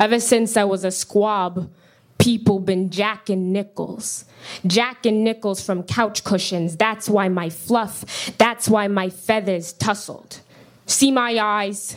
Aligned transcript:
Ever 0.00 0.18
since 0.18 0.56
I 0.56 0.64
was 0.64 0.82
a 0.84 0.90
squab, 0.90 1.70
people 2.16 2.58
been 2.58 2.88
jacking 2.88 3.52
nickels. 3.52 4.24
Jacking 4.66 5.22
nickels 5.22 5.60
from 5.60 5.82
couch 5.82 6.24
cushions. 6.24 6.78
That's 6.78 7.10
why 7.10 7.28
my 7.28 7.50
fluff, 7.50 8.32
that's 8.38 8.66
why 8.66 8.88
my 8.88 9.10
feathers 9.10 9.74
tussled. 9.74 10.38
See 10.86 11.10
my 11.10 11.38
eyes? 11.38 11.96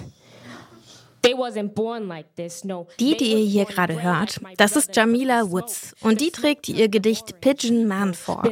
Die, 3.00 3.16
die 3.16 3.32
ihr 3.32 3.46
hier 3.46 3.64
gerade 3.64 4.02
hört, 4.02 4.42
das 4.58 4.76
ist 4.76 4.94
Jamila 4.94 5.50
Woods 5.50 5.96
und 6.02 6.20
die 6.20 6.32
trägt 6.32 6.68
ihr 6.68 6.90
Gedicht 6.90 7.40
Pigeon 7.40 7.88
Man 7.88 8.14
vor. 8.14 8.44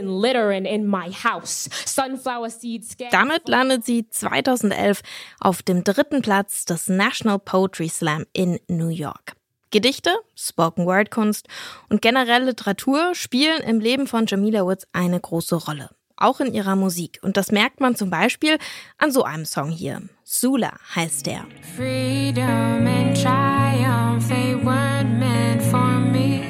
Damit 3.11 3.49
landet 3.49 3.85
sie 3.85 4.09
2011 4.09 5.01
auf 5.41 5.61
dem 5.63 5.83
dritten 5.83 6.21
Platz 6.21 6.63
des 6.63 6.87
National 6.87 7.39
Poetry 7.39 7.89
Slam 7.89 8.25
in 8.31 8.57
New 8.69 8.87
York. 8.87 9.33
Gedichte, 9.71 10.11
Spoken 10.35 10.85
Word 10.85 11.11
Kunst 11.11 11.47
und 11.89 12.01
generell 12.01 12.43
Literatur 12.43 13.15
spielen 13.15 13.61
im 13.63 13.79
Leben 13.79 14.05
von 14.05 14.25
Jamila 14.27 14.63
Woods 14.63 14.85
eine 14.93 15.19
große 15.19 15.55
Rolle 15.55 15.89
auch 16.21 16.39
in 16.39 16.53
ihrer 16.53 16.75
Musik. 16.75 17.19
Und 17.23 17.35
das 17.35 17.51
merkt 17.51 17.81
man 17.81 17.95
zum 17.95 18.09
Beispiel 18.09 18.57
an 18.97 19.11
so 19.11 19.23
einem 19.23 19.45
Song 19.45 19.69
hier. 19.69 20.01
Sula 20.23 20.71
heißt 20.95 21.25
der. 21.25 21.45
Freedom 21.75 22.85
and 22.87 23.19
triumph, 23.19 24.27
they 24.27 24.55
weren't 24.55 25.17
meant 25.17 25.61
for 25.63 25.99
me. 25.99 26.41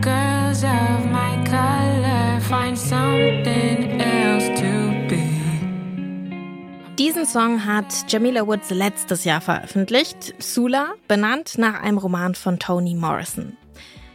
Girls 0.00 0.62
of 0.62 1.04
my 1.10 1.36
color 1.44 2.40
find 2.40 2.78
something 2.78 3.05
Diesen 7.16 7.32
Song 7.32 7.64
hat 7.64 7.86
Jamila 8.08 8.46
Woods 8.46 8.68
letztes 8.68 9.24
Jahr 9.24 9.40
veröffentlicht, 9.40 10.34
Sula, 10.38 10.92
benannt 11.08 11.56
nach 11.56 11.80
einem 11.80 11.96
Roman 11.96 12.34
von 12.34 12.58
Toni 12.58 12.94
Morrison. 12.94 13.56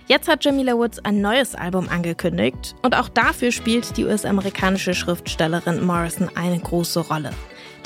Jetzt 0.06 0.28
hat 0.28 0.46
Jamila 0.46 0.76
Woods 0.76 1.00
ein 1.00 1.20
neues 1.20 1.56
Album 1.56 1.90
angekündigt 1.90 2.76
und 2.84 2.96
auch 2.96 3.10
dafür 3.10 3.52
spielt 3.52 3.98
die 3.98 4.06
US-amerikanische 4.06 4.94
Schriftstellerin 4.94 5.84
Morrison 5.84 6.30
eine 6.36 6.60
große 6.60 7.00
Rolle. 7.00 7.32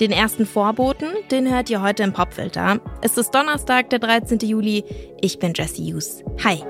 Den 0.02 0.11
ersten 0.11 0.45
Vorboten, 0.45 1.07
den 1.31 1.50
hört 1.50 1.69
ihr 1.69 1.81
heute 1.81 2.03
im 2.03 2.11
Popfilter. 2.11 2.81
Es 3.02 3.17
ist 3.17 3.31
Donnerstag, 3.31 3.89
der 3.91 4.00
13. 4.00 4.39
Juli. 4.39 4.83
Ich 5.22 5.39
bin 5.39 5.53
Jesse 5.55 5.81
Hughes. 5.81 6.25
Hi. 6.44 6.61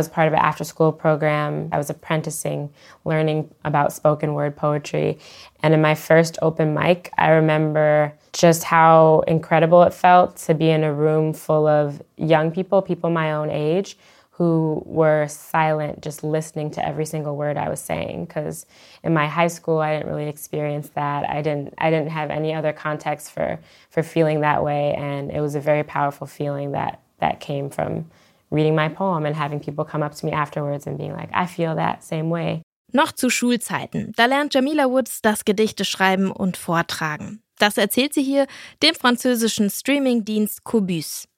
Was 0.00 0.08
part 0.08 0.26
of 0.26 0.32
an 0.32 0.38
after 0.38 0.64
school 0.64 0.92
program. 0.92 1.68
I 1.72 1.76
was 1.76 1.90
apprenticing, 1.90 2.72
learning 3.04 3.54
about 3.64 3.92
spoken 3.92 4.32
word 4.32 4.56
poetry. 4.56 5.18
And 5.62 5.74
in 5.74 5.82
my 5.82 5.94
first 5.94 6.38
open 6.40 6.72
mic, 6.72 7.12
I 7.18 7.28
remember 7.30 8.14
just 8.32 8.64
how 8.64 9.22
incredible 9.28 9.82
it 9.82 9.92
felt 9.92 10.36
to 10.38 10.54
be 10.54 10.70
in 10.70 10.84
a 10.84 10.92
room 10.92 11.34
full 11.34 11.66
of 11.66 12.02
young 12.16 12.50
people, 12.50 12.80
people 12.80 13.10
my 13.10 13.32
own 13.32 13.50
age, 13.50 13.98
who 14.30 14.82
were 14.86 15.26
silent, 15.28 16.00
just 16.00 16.24
listening 16.24 16.70
to 16.70 16.82
every 16.82 17.04
single 17.04 17.36
word 17.36 17.58
I 17.58 17.68
was 17.68 17.78
saying. 17.78 18.24
Because 18.24 18.64
in 19.04 19.12
my 19.12 19.26
high 19.26 19.48
school, 19.48 19.80
I 19.80 19.94
didn't 19.94 20.10
really 20.10 20.30
experience 20.30 20.88
that. 20.94 21.28
I 21.28 21.42
didn't. 21.42 21.74
I 21.76 21.90
didn't 21.90 22.08
have 22.08 22.30
any 22.30 22.54
other 22.54 22.72
context 22.72 23.32
for 23.32 23.60
for 23.90 24.02
feeling 24.02 24.40
that 24.40 24.64
way, 24.64 24.94
and 24.94 25.30
it 25.30 25.42
was 25.42 25.56
a 25.56 25.60
very 25.60 25.84
powerful 25.84 26.26
feeling 26.26 26.72
that 26.72 27.02
that 27.18 27.40
came 27.40 27.68
from 27.68 28.06
reading 28.50 28.74
my 28.74 28.88
poem 28.88 29.24
and 29.26 29.36
having 29.36 29.60
people 29.60 29.84
come 29.84 30.04
up 30.04 30.14
to 30.14 30.26
me 30.26 30.32
afterwards 30.32 30.86
and 30.86 30.98
being 30.98 31.12
like, 31.12 31.30
I 31.34 31.46
feel 31.46 31.74
that 31.76 32.02
same 32.02 32.30
way. 32.30 32.62
Noch 32.92 33.12
zu 33.12 33.30
Schulzeiten. 33.30 34.12
Da 34.16 34.26
lernt 34.26 34.54
Jamila 34.54 34.90
Woods 34.90 35.20
das 35.22 35.44
Gedichte 35.44 35.84
schreiben 35.84 36.30
und 36.32 36.56
vortragen. 36.56 37.42
Das 37.58 37.76
erzählt 37.76 38.14
sie 38.14 38.22
hier 38.22 38.46
dem 38.82 38.94
französischen 38.94 39.70
Streamingdienst 39.70 40.64
Cobus. 40.64 41.28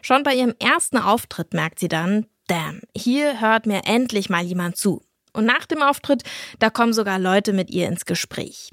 Schon 0.00 0.22
bei 0.22 0.34
ihrem 0.34 0.54
ersten 0.58 0.96
Auftritt 0.96 1.54
merkt 1.54 1.80
sie 1.80 1.88
dann, 1.88 2.26
damn, 2.46 2.80
hier 2.96 3.40
hört 3.40 3.66
mir 3.66 3.82
endlich 3.84 4.30
mal 4.30 4.44
jemand 4.44 4.76
zu. 4.76 5.02
Und 5.32 5.44
nach 5.44 5.66
dem 5.66 5.82
Auftritt, 5.82 6.22
da 6.58 6.70
kommen 6.70 6.92
sogar 6.92 7.18
Leute 7.18 7.52
mit 7.52 7.70
ihr 7.70 7.88
ins 7.88 8.04
Gespräch. 8.04 8.70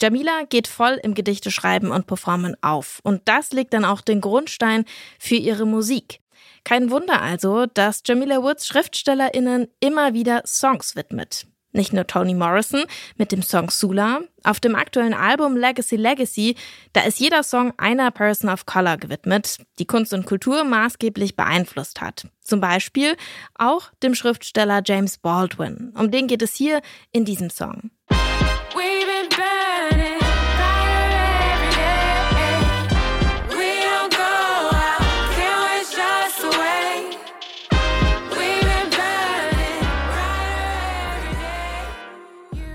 Jamila 0.00 0.42
geht 0.48 0.66
voll 0.66 0.98
im 1.02 1.14
Gedichteschreiben 1.14 1.92
und 1.92 2.06
Performen 2.06 2.56
auf. 2.60 2.98
Und 3.04 3.22
das 3.26 3.52
legt 3.52 3.72
dann 3.72 3.84
auch 3.84 4.00
den 4.00 4.20
Grundstein 4.20 4.84
für 5.18 5.36
ihre 5.36 5.64
Musik. 5.64 6.18
Kein 6.64 6.90
Wunder 6.90 7.20
also, 7.20 7.66
dass 7.66 8.02
Jamila 8.04 8.42
Woods 8.42 8.66
SchriftstellerInnen 8.66 9.68
immer 9.80 10.14
wieder 10.14 10.42
Songs 10.46 10.96
widmet. 10.96 11.46
Nicht 11.72 11.94
nur 11.94 12.06
Toni 12.06 12.34
Morrison 12.34 12.84
mit 13.16 13.32
dem 13.32 13.42
Song 13.42 13.70
Sula. 13.70 14.20
Auf 14.44 14.60
dem 14.60 14.74
aktuellen 14.74 15.14
Album 15.14 15.56
Legacy 15.56 15.96
Legacy, 15.96 16.54
da 16.92 17.02
ist 17.02 17.18
jeder 17.18 17.42
Song 17.42 17.72
einer 17.78 18.10
Person 18.10 18.50
of 18.50 18.66
Color 18.66 18.98
gewidmet, 18.98 19.58
die 19.78 19.86
Kunst 19.86 20.12
und 20.12 20.26
Kultur 20.26 20.64
maßgeblich 20.64 21.34
beeinflusst 21.34 22.02
hat. 22.02 22.26
Zum 22.42 22.60
Beispiel 22.60 23.16
auch 23.54 23.90
dem 24.02 24.14
Schriftsteller 24.14 24.82
James 24.84 25.16
Baldwin. 25.16 25.94
Um 25.96 26.10
den 26.10 26.26
geht 26.26 26.42
es 26.42 26.54
hier 26.54 26.82
in 27.10 27.24
diesem 27.24 27.48
Song. 27.48 27.90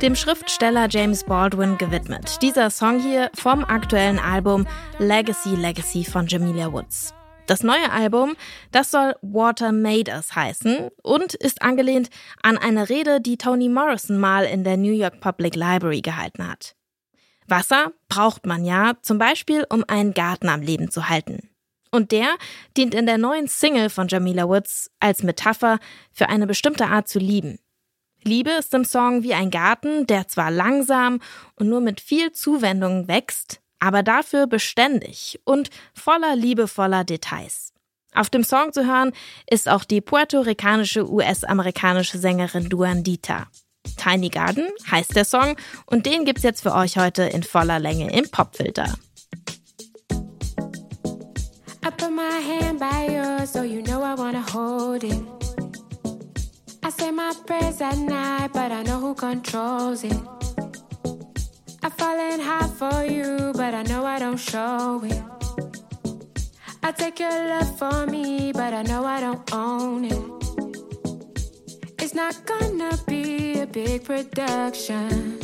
Dem 0.08 0.16
Schriftsteller 0.16 0.88
James 0.90 1.26
Baldwin 1.26 1.78
gewidmet. 1.78 2.42
Dieser 2.42 2.70
Song 2.70 2.98
hier 2.98 3.30
vom 3.34 3.66
aktuellen 3.66 4.20
Album 4.20 4.66
Legacy 5.00 5.50
Legacy 5.50 6.06
von 6.06 6.28
Jamila 6.28 6.72
Woods. 6.72 7.14
Das 7.46 7.62
neue 7.62 7.92
Album, 7.92 8.38
das 8.72 8.90
soll 8.90 9.16
Water 9.22 9.74
Made 9.74 10.10
Us 10.10 10.34
heißen 10.34 10.88
und 11.04 11.34
ist 11.34 11.62
angelehnt 11.62 12.10
an 12.42 12.58
eine 12.58 12.88
Rede, 12.88 13.20
die 13.20 13.38
Toni 13.38 13.68
Morrison 13.68 14.18
mal 14.18 14.46
in 14.46 14.64
der 14.64 14.78
New 14.78 14.94
York 14.94 15.20
Public 15.20 15.58
Library 15.58 16.00
gehalten 16.00 16.48
hat. 16.48 16.78
Wasser 17.46 17.92
braucht 18.08 18.46
man 18.46 18.64
ja, 18.64 18.94
zum 19.02 19.18
Beispiel, 19.18 19.66
um 19.70 19.84
einen 19.90 20.14
Garten 20.14 20.48
am 20.48 20.62
Leben 20.62 20.90
zu 20.90 21.10
halten. 21.10 21.50
Und 21.92 22.14
der 22.14 22.30
dient 22.78 22.96
in 22.96 23.08
der 23.08 23.18
neuen 23.18 23.50
Single 23.50 23.90
von 23.90 24.08
Jamila 24.08 24.48
Woods 24.48 24.90
als 25.02 25.24
Metapher 25.24 25.80
für 26.14 26.30
eine 26.30 26.48
bestimmte 26.48 26.86
Art 26.86 27.10
zu 27.10 27.20
lieben. 27.20 27.60
Liebe 28.24 28.52
ist 28.52 28.74
im 28.74 28.86
Song 28.86 29.24
wie 29.24 29.34
ein 29.34 29.52
Garten, 29.52 30.06
der 30.08 30.28
zwar 30.28 30.52
langsam 30.52 31.20
und 31.56 31.70
nur 31.70 31.82
mit 31.82 32.02
viel 32.02 32.32
Zuwendung 32.32 33.08
wächst, 33.08 33.62
aber 33.80 34.04
dafür 34.04 34.48
beständig 34.48 35.40
und 35.44 35.70
voller 35.94 36.36
liebevoller 36.36 37.04
Details. 37.04 37.74
Auf 38.14 38.30
dem 38.30 38.44
Song 38.44 38.74
zu 38.74 38.86
hören 38.86 39.12
ist 39.50 39.70
auch 39.70 39.84
die 39.84 40.02
puerto-ricanische 40.02 41.10
US-amerikanische 41.10 42.18
Sängerin 42.18 42.70
Duandita. 42.70 43.48
Tiny 43.96 44.30
Garden 44.30 44.68
heißt 44.92 45.16
der 45.16 45.26
Song 45.26 45.56
und 45.86 46.06
den 46.06 46.26
gibt's 46.26 46.44
jetzt 46.44 46.62
für 46.62 46.74
euch 46.74 46.98
heute 46.98 47.24
in 47.24 47.44
voller 47.44 47.80
Länge 47.80 48.12
im 48.12 48.30
Popfilter. 48.30 48.98
I 51.86 51.90
put 51.92 52.12
my 52.12 52.42
hand 52.42 52.80
by 52.80 53.14
yours, 53.14 53.54
so 53.54 53.64
you 53.64 53.82
know 53.82 54.02
I 54.02 54.18
wanna 54.18 54.44
hold 54.52 55.04
it. 55.04 55.37
I 56.88 56.90
say 56.90 57.12
my 57.12 57.34
prayers 57.46 57.82
at 57.82 57.98
night, 57.98 58.54
but 58.54 58.72
I 58.72 58.82
know 58.82 59.02
who 59.02 59.14
controls 59.14 60.06
it. 60.06 60.22
I 61.84 61.90
fallen 61.90 62.40
hard 62.40 62.72
for 62.72 63.04
you, 63.04 63.52
but 63.58 63.74
I 63.74 63.84
know 63.84 64.06
I 64.06 64.20
don't 64.20 64.40
show 64.40 65.02
it. 65.04 65.22
I 66.82 66.94
take 66.94 67.20
your 67.20 67.30
love 67.50 67.78
for 67.78 68.06
me, 68.06 68.54
but 68.54 68.74
I 68.74 68.84
know 68.84 69.04
I 69.04 69.20
don't 69.20 69.54
own 69.54 70.06
it. 70.06 70.24
It's 72.00 72.14
not 72.14 72.46
gonna 72.46 72.98
be 73.06 73.60
a 73.60 73.68
big 73.68 74.06
production. 74.06 75.40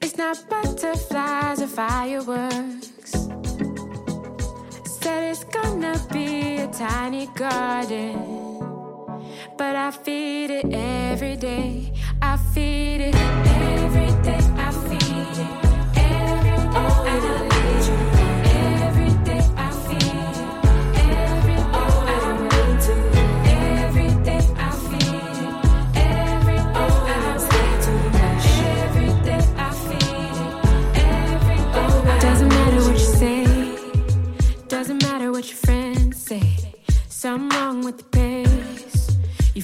It's 0.00 0.16
not 0.16 0.38
butterflies 0.48 1.62
or 1.62 1.66
fireworks. 1.66 3.10
Said 5.00 5.32
it's 5.32 5.42
gonna 5.42 6.00
be 6.12 6.58
a 6.58 6.68
tiny 6.68 7.26
garden 7.34 8.49
but 9.60 9.76
I 9.76 9.90
feed 9.90 10.50
it 10.50 10.72
every 10.72 11.36
day. 11.36 11.89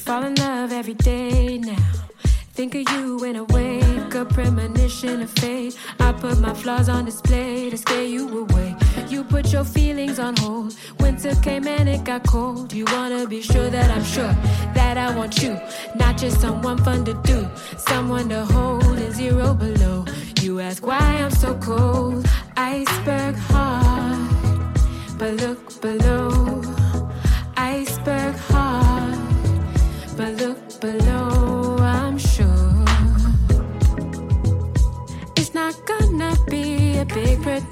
Fall 0.07 0.23
in 0.23 0.37
love 0.37 0.71
every 0.73 0.95
day 0.95 1.59
now. 1.59 1.93
Think 2.55 2.77
of 2.77 2.89
you 2.93 3.19
when 3.19 3.35
I 3.35 3.43
wake 3.43 4.15
up, 4.15 4.29
premonition 4.33 5.21
of 5.21 5.31
fate. 5.31 5.77
I 5.99 6.13
put 6.13 6.39
my 6.39 6.55
flaws 6.55 6.89
on 6.89 7.05
display 7.05 7.71
to 7.71 7.77
scare 7.77 8.05
you 8.05 8.25
away. 8.43 8.77
You 9.09 9.25
put 9.25 9.53
your 9.53 9.65
feelings 9.65 10.21
on 10.21 10.37
hold. 10.37 10.77
Winter 11.01 11.35
came 11.43 11.67
and 11.67 11.89
it 11.89 12.05
got 12.05 12.25
cold. 12.25 12.73
You 12.73 12.85
wanna 12.93 13.27
be 13.27 13.43
sure 13.43 13.69
that 13.69 13.91
I'm 13.91 14.05
sure 14.05 14.35
that 14.79 14.97
I 14.97 15.09
want 15.17 15.43
you, 15.43 15.59
not 15.97 16.17
just 16.17 16.41
someone 16.41 16.79
fun 16.79 17.05
to 17.07 17.15
do, 17.25 17.49
someone 17.77 18.29
to 18.29 18.45
hold 18.45 18.99
in 19.07 19.13
zero 19.13 19.55
below. 19.55 20.05
You 20.41 20.61
ask 20.61 20.87
why 20.87 21.05
I'm 21.23 21.33
so 21.33 21.55
cold, 21.57 22.25
iceberg 22.57 23.35
heart, 23.51 24.79
but 25.19 25.33
look 25.43 25.81
below, 25.81 26.16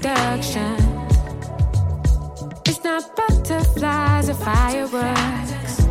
big 0.05 0.15
production. 0.15 0.75
It's 2.65 2.83
not 2.83 3.15
butterflies 3.15 4.29
or 4.29 4.33
fireworks. 4.35 5.87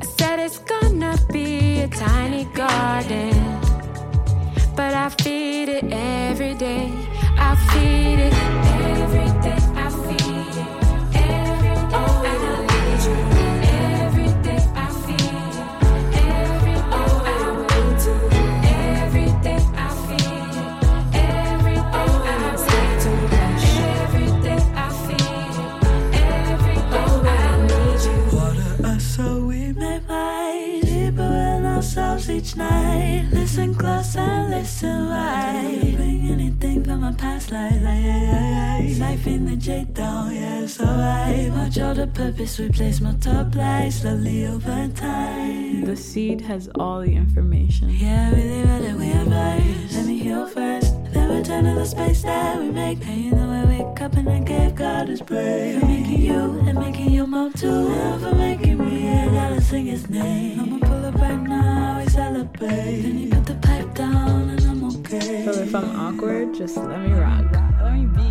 I 0.00 0.04
said 0.16 0.38
it's 0.40 0.58
gonna 0.58 1.16
be 1.32 1.80
a 1.80 1.88
tiny 1.88 2.44
garden, 2.54 3.60
but 4.76 4.94
I 4.94 5.08
feed 5.20 5.68
it 5.68 5.84
every 5.92 6.54
day. 6.54 7.07
Listen 33.30 33.74
close 33.74 34.16
and 34.16 34.50
listen 34.50 35.08
right. 35.08 35.94
Bring 35.96 36.30
anything 36.30 36.84
from 36.84 37.00
my 37.00 37.12
past 37.12 37.50
life, 37.50 37.72
like, 37.72 37.82
yeah, 37.82 38.22
yeah, 38.22 38.78
yeah. 38.78 39.04
life 39.06 39.26
in 39.26 39.44
the 39.46 39.56
J 39.56 39.84
down, 39.92 40.34
yeah, 40.34 40.60
it's 40.62 40.80
alright. 40.80 41.50
Watch 41.52 41.78
all 41.78 41.94
the 41.94 42.06
purpose 42.06 42.58
we 42.58 42.68
place 42.68 43.00
multiply 43.00 43.88
slowly 43.90 44.46
over 44.46 44.88
time. 44.94 45.84
The 45.84 45.96
seed 45.96 46.40
has 46.42 46.68
all 46.78 47.00
the 47.00 47.14
information. 47.14 47.90
Yeah, 47.90 48.30
really 48.34 48.62
rather 48.62 48.96
we 48.96 49.10
advise. 49.10 49.96
Let 49.96 50.06
me 50.06 50.18
heal 50.18 50.46
first. 50.46 50.94
Then 51.12 51.30
return 51.30 51.64
to 51.64 51.74
the 51.74 51.86
space 51.86 52.22
that 52.22 52.58
we 52.58 52.70
make. 52.70 53.04
And 53.06 53.24
you 53.24 53.30
know 53.32 53.50
I 53.50 53.64
wake 53.64 54.00
up 54.00 54.14
and 54.14 54.28
I 54.28 54.40
gave 54.40 54.74
God 54.74 55.08
his 55.08 55.20
praise. 55.22 55.80
For 55.80 55.86
making 55.86 56.22
you 56.22 56.60
and 56.66 56.78
making 56.78 57.10
you 57.10 57.26
mom 57.26 57.52
too. 57.52 57.88
Just 66.58 66.76
let 66.76 67.00
me 67.00 67.12
rock. 67.12 67.44
Let 67.80 67.92
me 67.94 68.06
be. 68.06 68.26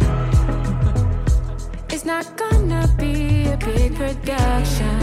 It's 1.94 2.04
not 2.04 2.26
gonna 2.36 2.86
be 2.98 3.48
a 3.48 3.56
big 3.56 3.96
production. 3.96 5.00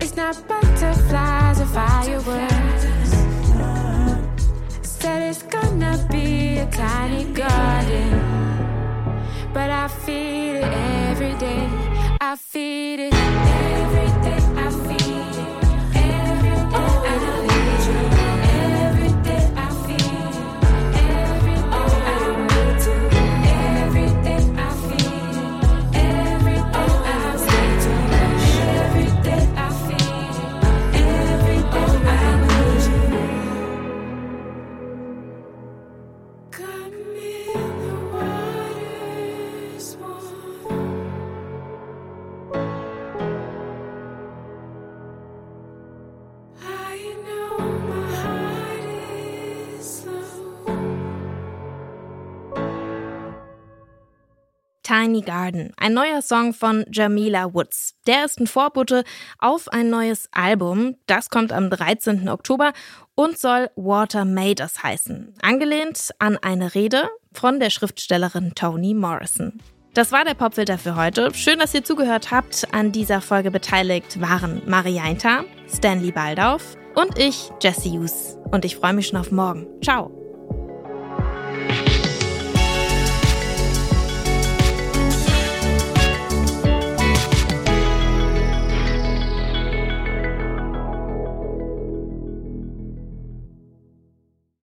It's 0.00 0.16
not 0.16 0.34
butterflies 0.48 1.60
or 1.60 1.66
fireworks. 1.66 3.12
Said 4.82 5.22
it's 5.30 5.44
gonna 5.44 5.96
be 6.10 6.58
a 6.58 6.66
tiny 6.72 7.24
garden. 7.32 8.10
But 9.54 9.70
I 9.70 9.86
feed 9.86 10.56
it 10.56 10.72
every 11.10 11.34
day. 11.38 11.77
Tiny 55.08 55.22
Garden, 55.22 55.72
ein 55.78 55.94
neuer 55.94 56.20
Song 56.20 56.52
von 56.52 56.84
Jamila 56.92 57.54
Woods. 57.54 57.94
Der 58.06 58.26
ist 58.26 58.38
ein 58.40 58.46
Vorbote 58.46 59.04
auf 59.38 59.68
ein 59.68 59.88
neues 59.88 60.28
Album. 60.32 60.96
Das 61.06 61.30
kommt 61.30 61.50
am 61.50 61.70
13. 61.70 62.28
Oktober 62.28 62.74
und 63.14 63.38
soll 63.38 63.70
Water 63.74 64.26
Made 64.26 64.62
Us 64.62 64.82
heißen. 64.82 65.32
Angelehnt 65.40 66.10
an 66.18 66.36
eine 66.36 66.74
Rede 66.74 67.08
von 67.32 67.58
der 67.58 67.70
Schriftstellerin 67.70 68.54
Toni 68.54 68.92
Morrison. 68.92 69.58
Das 69.94 70.12
war 70.12 70.26
der 70.26 70.34
Popfilter 70.34 70.76
für 70.76 70.94
heute. 70.94 71.32
Schön, 71.32 71.58
dass 71.58 71.72
ihr 71.72 71.84
zugehört 71.84 72.30
habt. 72.30 72.68
An 72.72 72.92
dieser 72.92 73.22
Folge 73.22 73.50
beteiligt 73.50 74.20
waren 74.20 74.60
Marianta, 74.66 75.44
Stanley 75.74 76.12
Baldauf 76.12 76.76
und 76.94 77.18
ich, 77.18 77.50
Jesse 77.62 77.88
Hughes. 77.88 78.36
Und 78.50 78.66
ich 78.66 78.76
freue 78.76 78.92
mich 78.92 79.06
schon 79.06 79.18
auf 79.18 79.32
morgen. 79.32 79.66
Ciao. 79.82 80.17